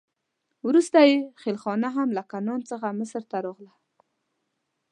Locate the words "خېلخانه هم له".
1.41-2.23